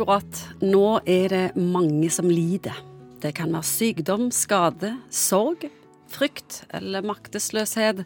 Akkurat 0.00 0.38
nå 0.64 1.02
er 1.04 1.26
det 1.28 1.60
mange 1.60 2.08
som 2.08 2.24
lider. 2.24 2.72
Det 3.20 3.34
kan 3.36 3.50
være 3.52 3.68
sykdom, 3.68 4.30
skade, 4.32 4.94
sorg, 5.12 5.66
frykt 6.08 6.62
eller 6.72 7.04
maktesløshet. 7.04 8.00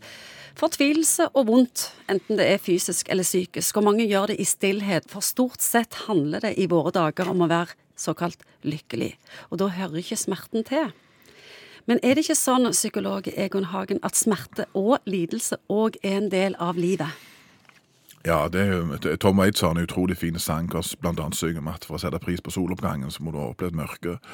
Fortvilelse 0.58 1.28
og 1.38 1.46
vondt, 1.52 1.84
enten 2.10 2.40
det 2.40 2.48
er 2.50 2.58
fysisk 2.58 3.12
eller 3.14 3.22
psykisk. 3.22 3.78
Og 3.78 3.86
mange 3.86 4.08
gjør 4.10 4.32
det 4.32 4.40
i 4.42 4.46
stillhet, 4.50 5.06
for 5.06 5.22
stort 5.22 5.62
sett 5.62 5.94
handler 6.08 6.42
det 6.42 6.56
i 6.58 6.66
våre 6.66 6.90
dager 6.96 7.30
om 7.30 7.44
å 7.46 7.48
være 7.52 7.78
såkalt 7.94 8.42
lykkelig. 8.66 9.12
Og 9.54 9.62
da 9.62 9.70
hører 9.76 10.02
ikke 10.02 10.18
smerten 10.18 10.66
til. 10.66 10.90
Men 11.86 12.02
er 12.02 12.18
det 12.18 12.24
ikke 12.26 12.40
sånn, 12.40 12.66
psykolog 12.74 13.30
Egon 13.36 13.70
Hagen, 13.70 14.02
at 14.02 14.18
smerte 14.18 14.66
og 14.74 14.98
lidelse 15.06 15.62
òg 15.70 16.02
er 16.02 16.18
en 16.24 16.28
del 16.34 16.58
av 16.58 16.74
livet? 16.74 17.14
Ja, 18.24 18.46
det 18.48 18.60
er 18.62 18.70
jo, 18.72 19.16
Tom 19.20 19.36
Waits 19.36 19.60
har 19.60 19.74
en 19.74 19.82
utrolig 19.84 20.14
fin 20.16 20.38
sang 20.40 20.70
blant 20.72 21.20
annet 21.20 21.36
synger 21.36 21.60
om 21.60 21.66
at 21.68 21.84
for 21.84 21.98
å 21.98 22.00
sette 22.00 22.16
pris 22.24 22.40
på 22.40 22.54
soloppgangen, 22.54 23.10
så 23.12 23.20
må 23.20 23.34
du 23.34 23.36
ha 23.36 23.50
opplevd 23.50 23.76
mørket. 23.76 24.30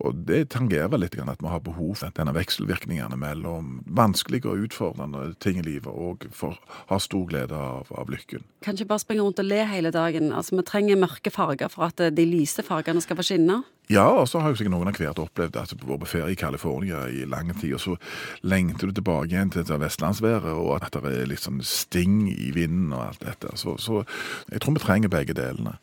Og 0.00 0.22
det 0.30 0.46
tangerer 0.54 0.96
litt 0.96 1.18
at 1.20 1.42
vi 1.44 1.52
har 1.52 1.60
behov 1.60 1.98
for 2.00 2.16
denne 2.16 2.32
vekselvirkningene 2.32 3.18
mellom 3.20 3.82
vanskelige 3.84 4.48
og 4.48 4.64
utfordrende 4.64 5.34
ting 5.44 5.60
i 5.60 5.66
livet, 5.66 5.92
og 5.92 6.24
for 6.32 6.56
å 6.56 6.78
ha 6.94 7.00
stor 7.02 7.28
glede 7.28 7.58
av, 7.58 7.92
av 7.92 8.08
lykken. 8.08 8.46
Kan 8.64 8.80
ikke 8.80 8.94
bare 8.94 9.04
springe 9.04 9.28
rundt 9.28 9.44
og 9.44 9.50
le 9.50 9.60
hele 9.68 9.92
dagen. 9.92 10.32
Altså, 10.32 10.56
Vi 10.56 10.64
trenger 10.64 11.04
mørke 11.04 11.34
farger 11.34 11.68
for 11.68 11.90
at 11.90 12.00
de 12.00 12.24
lyse 12.24 12.64
fargene 12.64 13.04
skal 13.04 13.20
få 13.20 13.28
skinne. 13.28 13.60
Ja, 13.92 14.06
og 14.08 14.28
så 14.30 14.40
har 14.40 14.48
jo 14.48 14.56
sikkert 14.56 14.72
noen 14.72 14.88
av 14.88 14.96
hvert 14.96 15.20
opplevd 15.20 15.58
at 15.60 15.72
du 15.76 15.84
var 15.84 15.98
på 16.00 16.08
ferie 16.08 16.32
i 16.32 16.38
California 16.40 17.02
i 17.12 17.26
lang 17.28 17.50
tid, 17.52 17.74
og 17.76 17.82
så 17.82 17.96
lengter 18.40 18.88
du 18.88 18.96
tilbake 18.96 19.28
igjen 19.28 19.52
til 19.52 19.68
vestlandsværet, 19.82 20.56
og 20.56 20.78
at 20.78 20.96
det 20.96 21.12
er 21.12 21.28
litt 21.28 21.44
sånn 21.44 21.60
sting 21.60 22.30
i 22.32 22.50
vinden 22.56 22.94
og 22.96 23.10
alt 23.10 23.24
dette. 23.26 23.52
Så, 23.60 23.76
så 23.76 24.00
jeg 24.48 24.64
tror 24.64 24.78
vi 24.78 24.84
trenger 24.86 25.12
begge 25.12 25.36
delene. 25.36 25.76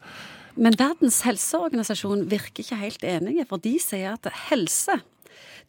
Men 0.57 0.75
Verdens 0.79 1.21
helseorganisasjon 1.23 2.25
virker 2.31 2.65
ikke 2.65 2.81
helt 2.81 3.05
enige, 3.07 3.45
for 3.47 3.61
de 3.61 3.77
sier 3.79 4.17
at 4.17 4.33
helse 4.49 4.97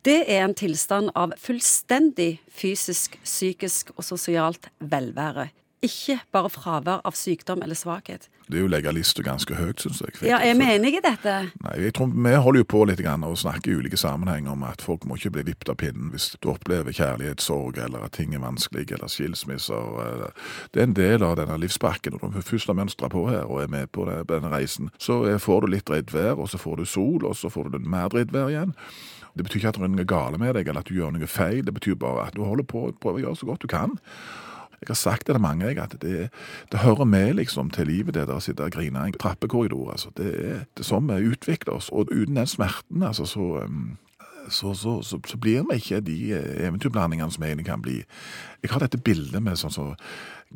det 0.02 0.24
er 0.27 0.41
en 0.42 0.55
tilstand 0.58 1.12
av 1.14 1.36
fullstendig 1.39 2.41
fysisk, 2.50 3.14
psykisk 3.22 3.92
og 3.94 4.02
sosialt 4.02 4.67
velvære 4.80 5.52
ikke 5.83 6.20
bare 6.34 6.50
fravær 6.52 7.00
av 7.05 7.16
sykdom 7.19 7.62
eller 7.64 7.78
svakhet. 7.78 8.28
Det 8.47 8.58
er 8.58 8.64
jo 8.64 8.70
legalist 8.70 9.19
ganske 9.25 9.55
høyt, 9.56 9.80
syns 9.83 10.02
jeg. 10.02 10.14
Ja, 10.28 10.39
Er 10.39 10.55
vi 10.58 10.66
enige 10.69 10.98
i 10.98 11.02
dette? 11.02 11.34
Nei, 11.62 11.74
jeg 11.86 11.94
tror 11.94 12.11
Vi 12.12 12.34
holder 12.34 12.61
jo 12.61 12.69
på 12.69 12.84
litt 12.86 13.00
grann 13.00 13.24
og 13.24 13.39
snakker 13.39 13.72
i 13.72 13.77
ulike 13.80 13.97
sammenhenger 13.97 14.52
om 14.52 14.62
at 14.66 14.83
folk 14.83 15.06
må 15.06 15.16
ikke 15.16 15.33
bli 15.36 15.47
vippet 15.50 15.72
av 15.72 15.78
pinnen 15.80 16.11
hvis 16.12 16.36
du 16.42 16.50
opplever 16.52 16.92
kjærlighetssorg 16.92 17.78
eller 17.78 18.05
at 18.06 18.12
ting 18.19 18.34
er 18.34 18.42
vanskelig 18.44 18.91
eller 18.92 19.08
skilsmisser. 19.08 20.30
Det 20.72 20.83
er 20.83 20.89
en 20.91 20.98
del 20.98 21.22
av 21.27 21.36
denne 21.41 21.58
livspakken. 21.62 22.19
Når 22.20 22.36
du 22.36 22.42
først 22.42 22.70
har 22.70 22.78
mønstra 22.78 23.08
på 23.08 23.27
her 23.30 23.48
og 23.48 23.62
er 23.62 23.72
med 23.72 23.91
på 23.94 24.06
denne 24.06 24.52
reisen, 24.52 24.91
så 24.98 25.22
får 25.39 25.64
du 25.64 25.72
litt 25.74 25.86
dritt 25.89 26.12
og 26.12 26.48
så 26.50 26.58
får 26.58 26.77
du 26.77 26.84
sol, 26.84 27.24
og 27.24 27.36
så 27.36 27.48
får 27.50 27.72
du 27.72 27.78
mer 27.78 28.08
dritt 28.12 28.34
igjen. 28.34 28.74
Det 29.34 29.46
betyr 29.46 29.62
ikke 29.62 29.69
at 29.72 29.78
det 29.80 29.86
er 29.86 29.92
noe 29.94 30.05
gale 30.08 30.39
med 30.39 30.55
deg, 30.58 30.69
eller 30.69 30.84
at 30.84 30.91
du 30.91 30.98
gjør 30.98 31.14
noe 31.14 31.28
feil. 31.30 31.62
Det 31.64 31.72
betyr 31.72 31.96
bare 31.96 32.27
at 32.28 32.36
du 32.36 32.42
holder 32.44 32.67
på 32.69 32.89
å 32.89 32.92
prøve 32.92 33.22
å 33.22 33.24
gjøre 33.27 33.41
så 33.41 33.48
godt 33.48 33.64
du 33.64 33.70
kan. 33.72 33.96
Jeg 34.83 34.91
har 34.91 34.98
sagt 34.98 35.27
det 35.27 35.36
til 35.36 35.42
mange, 35.42 35.66
jeg, 35.69 35.78
at 35.78 35.94
det, 36.02 36.28
det, 36.72 36.80
hører 36.83 37.05
med 37.05 37.36
liksom 37.38 37.70
til 37.70 37.86
livet, 37.86 38.14
det 38.14 38.27
der 38.27 38.38
å 38.38 38.42
sitte 38.42 38.66
og 38.66 38.75
grine 38.75 39.05
i 39.06 39.12
en 39.12 39.19
trappekorridor. 39.19 39.92
Altså. 39.94 40.11
Det, 40.16 40.30
er, 40.42 40.64
det 40.77 40.86
sånn 40.86 41.06
vi 41.11 41.30
utvikler 41.30 41.78
oss. 41.78 41.91
Og 41.94 42.11
uten 42.11 42.41
den 42.41 42.50
smerten, 42.50 43.05
altså, 43.06 43.27
så, 43.30 43.47
um, 43.62 43.97
så, 44.48 44.74
så, 44.74 44.98
så, 45.06 45.20
så 45.22 45.39
blir 45.39 45.62
vi 45.70 45.78
ikke 45.78 46.02
de 46.02 46.19
eh, 46.34 46.66
eventyrblandingene 46.66 47.30
som 47.30 47.47
egentlig 47.47 47.69
kan 47.70 47.83
bli. 47.83 48.00
Jeg 48.62 48.72
har 48.74 48.83
dette 48.83 48.98
bildet 48.98 49.42
med 49.42 49.61
sånn 49.61 49.74
så 49.74 49.92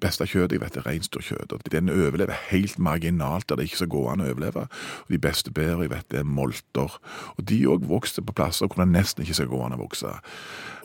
beste 0.01 0.27
kjøttet 0.27 0.57
jeg 0.57 0.63
vet 0.63 0.79
er 0.81 0.87
reinsdyrkjøtt. 0.87 1.55
Den 1.73 1.91
overlever 1.93 2.39
helt 2.51 2.79
marginalt 2.79 3.49
der 3.49 3.61
det 3.61 3.69
ikke 3.69 3.83
skal 3.83 3.93
gå 3.93 4.05
an 4.13 4.25
å 4.25 4.31
overleve. 4.31 4.67
Og 5.05 5.13
De 5.13 5.21
beste 5.23 5.53
bærene 5.53 5.87
jeg 5.87 5.93
vet 5.93 6.19
er 6.21 6.25
molter. 6.25 6.97
Og 7.37 7.45
De 7.45 7.61
òg 7.69 7.85
vokser 7.91 8.25
på 8.27 8.37
plasser 8.37 8.67
hvor 8.67 8.83
det 8.83 8.89
nesten 8.93 9.25
ikke 9.25 9.39
skal 9.41 9.51
gå 9.53 9.63
an 9.67 9.77
å 9.77 9.83
vokse. 9.83 10.15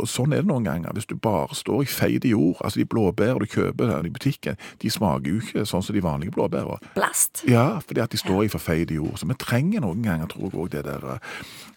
Og 0.01 0.09
Sånn 0.11 0.33
er 0.35 0.43
det 0.43 0.49
noen 0.49 0.67
ganger. 0.67 0.93
Hvis 0.97 1.09
du 1.09 1.15
bare 1.15 1.55
står 1.55 1.85
i 1.85 1.89
feid 1.89 2.25
jord, 2.27 2.59
altså 2.61 2.81
de 2.81 2.87
blåbærene 2.89 3.45
du 3.45 3.49
kjøper 3.51 4.05
i 4.05 4.13
butikken, 4.13 4.59
de 4.81 4.89
smaker 4.91 5.31
jo 5.31 5.41
ikke 5.41 5.65
sånn 5.69 5.85
som 5.85 5.95
de 5.95 6.03
vanlige 6.03 6.35
blåbærene. 6.35 6.81
Blast. 6.97 7.43
Ja, 7.49 7.79
fordi 7.85 8.03
at 8.03 8.11
de 8.11 8.19
står 8.19 8.45
i 8.45 8.51
for 8.51 8.63
feid 8.63 8.91
jord. 8.91 9.17
Så 9.21 9.29
vi 9.29 9.37
trenger 9.39 9.85
noen 9.85 10.03
ganger, 10.05 10.27
tror 10.31 10.49
jeg 10.49 10.57
òg, 10.57 10.71
det 10.75 10.85
der 10.89 11.07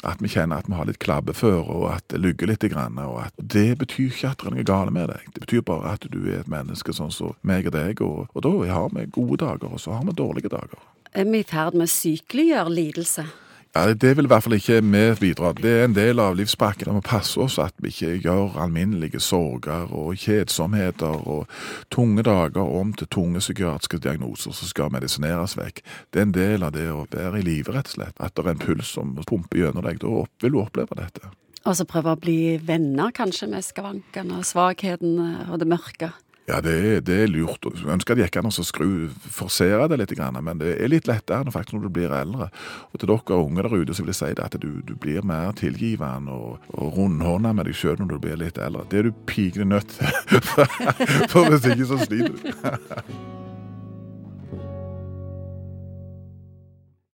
at 0.05 0.21
vi 0.21 0.29
kjenner 0.29 0.61
at 0.61 0.69
vi 0.69 0.77
har 0.77 0.89
litt 0.89 1.01
klabbeføre, 1.01 1.65
og 1.65 1.87
at 1.95 2.07
det 2.13 2.21
lugger 2.21 2.51
litt. 2.51 2.65
Grann, 2.65 2.99
og 2.99 3.19
at 3.27 3.33
det 3.37 3.79
betyr 3.79 4.09
ikke 4.09 4.31
at 4.31 4.41
det 4.41 4.49
er 4.49 4.55
noe 4.55 4.65
galt 4.65 4.93
med 4.95 5.11
deg. 5.11 5.27
Det 5.35 5.43
betyr 5.43 5.65
bare 5.67 5.95
at 5.97 6.07
du 6.09 6.21
er 6.25 6.41
et 6.41 6.51
menneske 6.51 6.95
sånn 6.97 7.13
som 7.13 7.24
meg 7.43 7.71
og 7.71 7.77
deg, 7.77 8.03
og, 8.05 8.27
og 8.35 8.45
da 8.47 8.53
har 8.73 8.91
vi 8.95 9.07
gode 9.15 9.41
dager, 9.45 9.73
og 9.73 9.81
så 9.83 9.97
har 9.97 10.05
vi 10.09 10.17
dårlige 10.19 10.53
dager. 10.53 10.83
Er 11.15 11.29
vi 11.31 11.45
i 11.45 11.47
ferd 11.47 11.77
med 11.79 11.87
å 11.87 11.95
sykeliggjøre 11.95 12.75
lidelse? 12.75 13.27
Ja, 13.75 13.95
Det 13.95 14.17
vil 14.17 14.29
i 14.29 14.31
hvert 14.31 14.45
fall 14.45 14.55
ikke 14.55 14.77
vi 14.87 15.03
bidra 15.19 15.53
Det 15.53 15.71
er 15.71 15.85
en 15.85 15.97
del 15.97 16.21
av 16.23 16.37
livspakken. 16.39 16.95
Vi 16.95 17.01
passe 17.03 17.41
oss 17.43 17.59
at 17.59 17.75
vi 17.83 17.91
ikke 17.91 18.21
gjør 18.23 18.59
alminnelige 18.63 19.19
sorger 19.19 19.91
og 19.91 20.15
kjedsomheter 20.15 21.27
og 21.27 21.49
tunge 21.91 22.23
dager 22.23 22.63
om 22.63 22.93
til 22.95 23.09
tunge 23.11 23.43
psykiatriske 23.43 23.99
diagnoser 23.99 24.55
som 24.55 24.71
skal 24.71 24.93
medisineres 24.95 25.57
vekk. 25.59 25.83
Det 26.13 26.23
er 26.23 26.29
en 26.29 26.37
del 26.37 26.63
av 26.63 26.71
det 26.77 26.87
å 26.87 27.03
være 27.11 27.41
i 27.41 27.43
live, 27.43 27.75
rett 27.75 27.91
og 27.91 27.97
slett. 27.97 28.21
At 28.21 28.37
det 28.37 28.47
er 28.47 28.53
en 28.55 28.63
puls 28.63 28.95
som 28.95 29.17
pumper 29.27 29.65
gjennom 29.65 29.83
deg. 29.83 29.99
Da 29.99 30.23
vil 30.45 30.55
du 30.55 30.61
oppleve 30.63 30.95
dette. 30.95 31.35
Og 31.65 31.75
så 31.75 31.87
prøve 31.89 32.15
å 32.15 32.21
bli 32.21 32.59
venner 32.63 33.11
kanskje 33.11 33.49
med 33.51 33.67
skavankene, 33.67 34.45
svakheten 34.47 35.19
og 35.49 35.59
det 35.59 35.67
mørke. 35.67 36.13
Ja, 36.45 36.59
det 36.61 36.73
er, 36.77 36.99
det 37.01 37.15
er 37.23 37.31
lurt. 37.33 37.65
Jeg 37.65 37.89
ønsker 37.89 38.13
at 38.13 38.19
det 38.19 38.27
gikk 38.27 38.37
an 38.43 38.51
å 38.51 38.65
skru, 38.69 38.89
forsere 39.33 39.87
det 39.89 39.97
litt, 40.03 40.13
men 40.45 40.61
det 40.61 40.75
er 40.77 40.91
litt 40.93 41.09
lettere 41.09 41.53
faktisk 41.53 41.79
når 41.79 41.87
du 41.87 41.95
blir 41.97 42.13
eldre. 42.13 42.51
Og 42.93 43.01
til 43.01 43.09
dere 43.09 43.39
unge 43.41 43.65
der 43.65 43.73
ute 43.73 43.97
så 43.97 44.05
vil 44.05 44.13
jeg 44.13 44.21
si 44.21 44.33
det 44.37 44.45
at 44.45 44.59
du, 44.61 44.83
du 44.85 44.93
blir 45.01 45.25
mer 45.25 45.57
tilgivende 45.57 46.37
og, 46.37 46.67
og 46.77 46.99
rundhånda 46.99 47.55
med 47.57 47.71
deg 47.71 47.79
sjøl 47.81 47.97
når 48.03 48.13
du 48.13 48.19
blir 48.27 48.43
litt 48.45 48.61
eldre. 48.61 48.85
Det 48.93 49.01
er 49.01 49.09
du 49.09 49.23
pikende 49.25 49.79
nødt 49.79 49.97
til, 49.97 50.45
for 51.33 51.49
hvis 51.49 51.71
ikke 51.73 51.89
så 51.95 52.03
sliter 52.05 52.37
du. 52.37 53.25